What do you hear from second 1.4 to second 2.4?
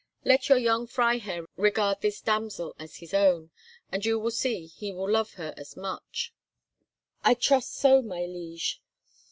regard this